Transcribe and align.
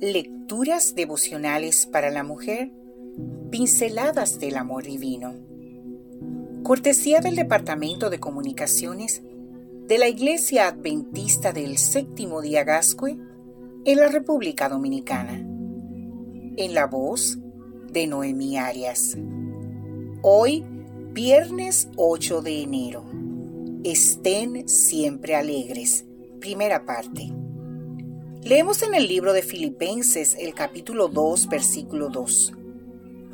Lecturas 0.00 0.94
devocionales 0.94 1.84
para 1.84 2.08
la 2.08 2.24
mujer, 2.24 2.72
pinceladas 3.50 4.38
del 4.38 4.56
amor 4.56 4.84
divino. 4.84 5.34
Cortesía 6.62 7.20
del 7.20 7.36
Departamento 7.36 8.08
de 8.08 8.18
Comunicaciones 8.18 9.22
de 9.88 9.98
la 9.98 10.08
Iglesia 10.08 10.68
Adventista 10.68 11.52
del 11.52 11.76
Séptimo 11.76 12.40
Día 12.40 12.64
Gascue 12.64 13.18
en 13.84 13.98
la 13.98 14.08
República 14.08 14.70
Dominicana. 14.70 15.34
En 15.34 16.72
la 16.72 16.86
voz 16.86 17.38
de 17.92 18.06
Noemí 18.06 18.56
Arias. 18.56 19.18
Hoy, 20.22 20.64
viernes 21.12 21.90
8 21.96 22.40
de 22.40 22.62
enero. 22.62 23.04
Estén 23.84 24.66
siempre 24.66 25.34
alegres. 25.36 26.06
Primera 26.40 26.86
parte. 26.86 27.34
Leemos 28.42 28.82
en 28.82 28.94
el 28.94 29.06
libro 29.06 29.34
de 29.34 29.42
Filipenses 29.42 30.34
el 30.40 30.54
capítulo 30.54 31.08
2, 31.08 31.48
versículo 31.50 32.08
2. 32.08 32.54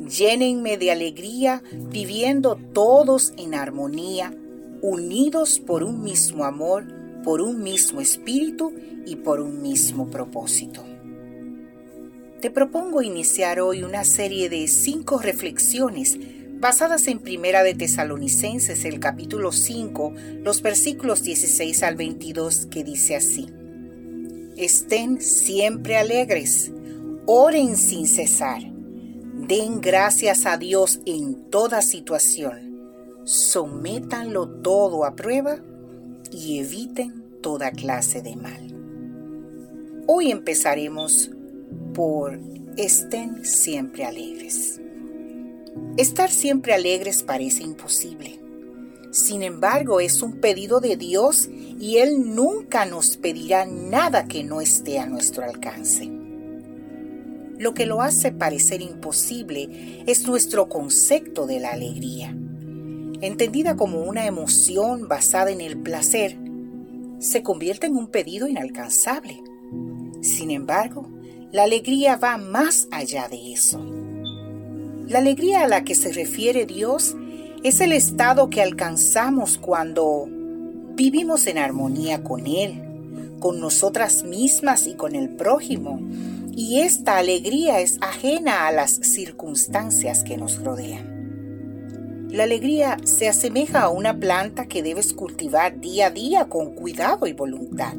Llénenme 0.00 0.76
de 0.76 0.90
alegría 0.90 1.62
viviendo 1.72 2.58
todos 2.74 3.32
en 3.36 3.54
armonía, 3.54 4.34
unidos 4.82 5.60
por 5.60 5.84
un 5.84 6.02
mismo 6.02 6.44
amor, 6.44 6.84
por 7.22 7.40
un 7.40 7.62
mismo 7.62 8.00
espíritu 8.00 8.72
y 9.06 9.14
por 9.14 9.40
un 9.40 9.62
mismo 9.62 10.10
propósito. 10.10 10.84
Te 12.40 12.50
propongo 12.50 13.00
iniciar 13.00 13.60
hoy 13.60 13.84
una 13.84 14.02
serie 14.02 14.48
de 14.48 14.66
cinco 14.66 15.18
reflexiones 15.18 16.18
basadas 16.58 17.06
en 17.06 17.20
Primera 17.20 17.62
de 17.62 17.74
Tesalonicenses, 17.74 18.84
el 18.84 18.98
capítulo 18.98 19.52
5, 19.52 20.12
los 20.42 20.60
versículos 20.60 21.22
16 21.22 21.84
al 21.84 21.94
22, 21.94 22.66
que 22.66 22.82
dice 22.82 23.14
así. 23.14 23.48
Estén 24.58 25.20
siempre 25.20 25.96
alegres, 25.96 26.72
oren 27.26 27.76
sin 27.76 28.08
cesar, 28.08 28.60
den 28.64 29.80
gracias 29.80 30.46
a 30.46 30.58
Dios 30.58 30.98
en 31.06 31.48
toda 31.48 31.80
situación, 31.80 33.22
sométanlo 33.22 34.48
todo 34.48 35.04
a 35.04 35.14
prueba 35.14 35.60
y 36.32 36.58
eviten 36.58 37.38
toda 37.40 37.70
clase 37.70 38.20
de 38.20 38.34
mal. 38.34 38.74
Hoy 40.08 40.32
empezaremos 40.32 41.30
por 41.94 42.40
estén 42.76 43.44
siempre 43.44 44.06
alegres. 44.06 44.80
Estar 45.96 46.32
siempre 46.32 46.74
alegres 46.74 47.22
parece 47.22 47.62
imposible. 47.62 48.40
Sin 49.12 49.44
embargo, 49.44 50.00
es 50.00 50.20
un 50.20 50.40
pedido 50.40 50.80
de 50.80 50.96
Dios 50.96 51.48
y 51.80 51.98
Él 51.98 52.34
nunca 52.34 52.84
nos 52.84 53.16
pedirá 53.16 53.66
nada 53.66 54.26
que 54.26 54.42
no 54.42 54.60
esté 54.60 54.98
a 54.98 55.06
nuestro 55.06 55.44
alcance. 55.44 56.10
Lo 57.58 57.74
que 57.74 57.86
lo 57.86 58.02
hace 58.02 58.32
parecer 58.32 58.82
imposible 58.82 60.02
es 60.06 60.26
nuestro 60.26 60.68
concepto 60.68 61.46
de 61.46 61.60
la 61.60 61.70
alegría. 61.70 62.34
Entendida 63.20 63.76
como 63.76 64.00
una 64.00 64.26
emoción 64.26 65.08
basada 65.08 65.50
en 65.50 65.60
el 65.60 65.76
placer, 65.78 66.38
se 67.18 67.42
convierte 67.42 67.88
en 67.88 67.96
un 67.96 68.08
pedido 68.08 68.46
inalcanzable. 68.46 69.42
Sin 70.20 70.52
embargo, 70.52 71.08
la 71.50 71.64
alegría 71.64 72.16
va 72.16 72.38
más 72.38 72.86
allá 72.92 73.28
de 73.28 73.52
eso. 73.52 73.84
La 75.08 75.18
alegría 75.18 75.62
a 75.62 75.68
la 75.68 75.82
que 75.82 75.94
se 75.94 76.12
refiere 76.12 76.66
Dios 76.66 77.16
es 77.64 77.80
el 77.80 77.92
estado 77.92 78.50
que 78.50 78.62
alcanzamos 78.62 79.58
cuando 79.58 80.28
vivimos 80.98 81.46
en 81.46 81.58
armonía 81.58 82.24
con 82.24 82.48
Él, 82.48 82.82
con 83.38 83.60
nosotras 83.60 84.24
mismas 84.24 84.88
y 84.88 84.94
con 84.94 85.14
el 85.14 85.28
prójimo, 85.28 86.00
y 86.56 86.80
esta 86.80 87.18
alegría 87.18 87.80
es 87.80 87.98
ajena 88.00 88.66
a 88.66 88.72
las 88.72 88.94
circunstancias 88.94 90.24
que 90.24 90.36
nos 90.36 90.60
rodean. 90.60 92.26
La 92.32 92.42
alegría 92.42 92.96
se 93.04 93.28
asemeja 93.28 93.82
a 93.82 93.90
una 93.90 94.18
planta 94.18 94.66
que 94.66 94.82
debes 94.82 95.12
cultivar 95.12 95.80
día 95.80 96.08
a 96.08 96.10
día 96.10 96.48
con 96.48 96.74
cuidado 96.74 97.28
y 97.28 97.32
voluntad. 97.32 97.94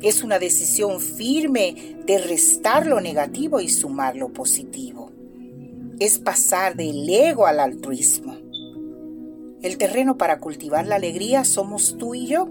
Es 0.00 0.22
una 0.22 0.38
decisión 0.38 1.00
firme 1.00 1.98
de 2.06 2.16
restar 2.16 2.86
lo 2.86 3.02
negativo 3.02 3.60
y 3.60 3.68
sumar 3.68 4.16
lo 4.16 4.32
positivo. 4.32 5.12
Es 5.98 6.18
pasar 6.18 6.76
del 6.76 7.06
ego 7.10 7.46
al 7.46 7.60
altruismo. 7.60 8.39
El 9.62 9.76
terreno 9.76 10.16
para 10.16 10.40
cultivar 10.40 10.86
la 10.86 10.96
alegría 10.96 11.44
somos 11.44 11.96
tú 11.98 12.14
y 12.14 12.26
yo, 12.26 12.48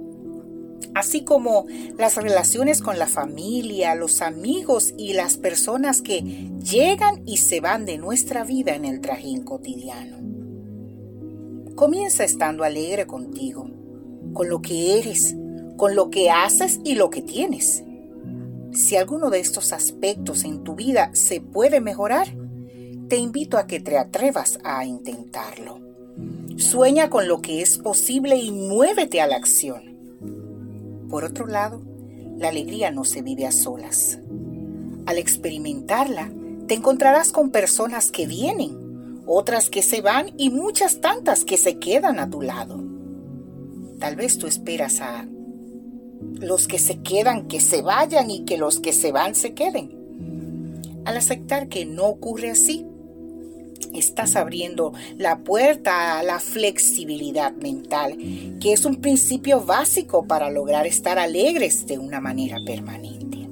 así 0.94 1.24
como 1.24 1.66
las 1.98 2.18
relaciones 2.18 2.82
con 2.82 3.00
la 3.00 3.08
familia, 3.08 3.96
los 3.96 4.22
amigos 4.22 4.94
y 4.96 5.14
las 5.14 5.38
personas 5.38 6.02
que 6.02 6.50
llegan 6.64 7.24
y 7.26 7.38
se 7.38 7.62
van 7.62 7.86
de 7.86 7.98
nuestra 7.98 8.44
vida 8.44 8.76
en 8.76 8.86
el 8.86 9.02
trajín 9.02 9.44
cotidiano. 9.44 10.18
Comienza 11.76 12.24
estando 12.24 12.64
alegre 12.64 13.08
contigo, 13.08 13.70
con 14.34 14.48
lo 14.48 14.62
que 14.62 15.00
eres, 15.00 15.36
con 15.78 15.96
lo 15.96 16.12
que 16.12 16.30
haces 16.30 16.80
y 16.84 16.94
lo 16.94 17.10
que 17.10 17.24
tienes. 17.24 17.84
Si 18.72 18.98
alguno 18.98 19.32
de 19.32 19.40
estos 19.40 19.74
aspectos 19.74 20.44
en 20.44 20.64
tu 20.64 20.76
vida 20.76 21.10
se 21.14 21.42
puede 21.42 21.82
mejorar, 21.82 22.28
te 23.08 23.18
invito 23.18 23.58
a 23.58 23.66
que 23.66 23.80
te 23.80 23.98
atrevas 23.98 24.60
a 24.64 24.86
intentarlo. 24.86 25.89
Sueña 26.60 27.10
con 27.10 27.30
lo 27.30 27.42
que 27.42 27.62
es 27.62 27.78
posible 27.78 28.36
y 28.36 28.52
muévete 28.52 29.22
a 29.22 29.28
la 29.28 29.38
acción. 29.38 31.08
Por 31.10 31.24
otro 31.24 31.48
lado, 31.48 31.82
la 32.38 32.50
alegría 32.50 32.92
no 32.92 33.06
se 33.06 33.22
vive 33.22 33.48
a 33.48 33.54
solas. 33.54 34.20
Al 35.06 35.18
experimentarla, 35.18 36.30
te 36.68 36.74
encontrarás 36.74 37.32
con 37.32 37.52
personas 37.52 38.12
que 38.12 38.28
vienen, 38.28 39.24
otras 39.26 39.70
que 39.70 39.82
se 39.82 40.02
van 40.02 40.34
y 40.36 40.50
muchas 40.50 41.00
tantas 41.00 41.46
que 41.46 41.56
se 41.56 41.80
quedan 41.80 42.20
a 42.20 42.30
tu 42.30 42.42
lado. 42.42 42.84
Tal 43.98 44.18
vez 44.18 44.38
tú 44.38 44.46
esperas 44.46 45.00
a 45.00 45.26
los 46.42 46.68
que 46.68 46.78
se 46.78 47.00
quedan 47.00 47.48
que 47.48 47.62
se 47.62 47.82
vayan 47.82 48.30
y 48.30 48.44
que 48.44 48.58
los 48.58 48.82
que 48.82 48.92
se 48.92 49.14
van 49.14 49.34
se 49.34 49.54
queden. 49.54 51.02
Al 51.06 51.16
aceptar 51.16 51.70
que 51.70 51.86
no 51.86 52.08
ocurre 52.08 52.52
así, 52.52 52.86
estás 53.94 54.36
abriendo 54.36 54.94
la 55.18 55.40
puerta 55.40 56.20
a 56.20 56.24
la 56.24 56.40
flexibilidad 56.40 57.54
mental, 57.54 58.18
que 58.60 58.74
es 58.74 58.86
un 58.86 58.98
principio 58.98 59.62
básico 59.62 60.26
para 60.26 60.50
lograr 60.50 60.88
estar 60.88 61.20
alegres 61.20 61.86
de 61.88 61.98
una 61.98 62.20
manera 62.20 62.58
permanente. 62.66 63.48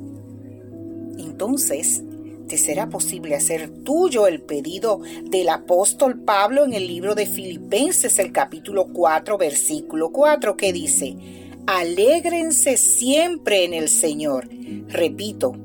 Entonces, 1.18 2.04
te 2.48 2.58
será 2.58 2.88
posible 2.88 3.36
hacer 3.36 3.70
tuyo 3.84 4.26
el 4.28 4.42
pedido 4.42 5.02
del 5.30 5.50
apóstol 5.50 6.20
Pablo 6.20 6.64
en 6.64 6.74
el 6.74 6.88
libro 6.88 7.14
de 7.14 7.26
Filipenses, 7.26 8.20
el 8.20 8.32
capítulo 8.32 8.88
4, 8.94 9.38
versículo 9.38 10.12
4, 10.12 10.56
que 10.56 10.72
dice, 10.72 11.18
alégrense 11.66 12.78
siempre 12.78 13.66
en 13.66 13.74
el 13.74 13.90
Señor. 13.90 14.50
Repito, 14.88 15.56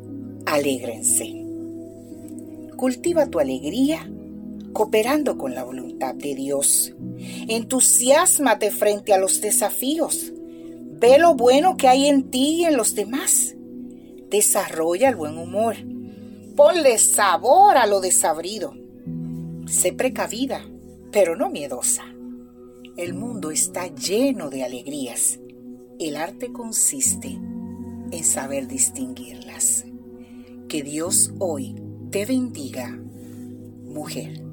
alégrense. 0.44 1.38
Cultiva 2.76 3.26
tu 3.26 3.38
alegría 3.38 4.10
cooperando 4.72 5.38
con 5.38 5.54
la 5.54 5.64
voluntad 5.64 6.14
de 6.14 6.34
Dios. 6.34 6.94
Entusiasmate 7.48 8.70
frente 8.70 9.12
a 9.12 9.18
los 9.18 9.40
desafíos. 9.40 10.32
Ve 11.00 11.18
lo 11.18 11.34
bueno 11.34 11.76
que 11.76 11.88
hay 11.88 12.06
en 12.06 12.30
ti 12.30 12.60
y 12.60 12.64
en 12.64 12.76
los 12.76 12.94
demás. 12.94 13.54
Desarrolla 14.30 15.08
el 15.08 15.16
buen 15.16 15.36
humor. 15.36 15.76
Ponle 16.56 16.98
sabor 16.98 17.76
a 17.76 17.86
lo 17.86 18.00
desabrido. 18.00 18.74
Sé 19.66 19.92
precavida, 19.92 20.64
pero 21.10 21.36
no 21.36 21.50
miedosa. 21.50 22.04
El 22.96 23.14
mundo 23.14 23.50
está 23.50 23.86
lleno 23.86 24.50
de 24.50 24.64
alegrías. 24.64 25.38
El 25.98 26.16
arte 26.16 26.52
consiste 26.52 27.28
en 27.28 28.24
saber 28.24 28.68
distinguirlas. 28.68 29.86
Que 30.68 30.82
Dios 30.82 31.32
hoy 31.38 31.74
te 32.10 32.26
bendiga, 32.26 32.98
mujer. 33.84 34.51